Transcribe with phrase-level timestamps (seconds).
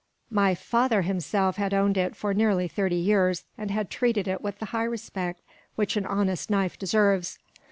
[0.31, 4.57] My father himself had owned it for nearly thirty years, and had treated it with
[4.57, 5.43] the high respect
[5.75, 7.37] which an honest knife deserves.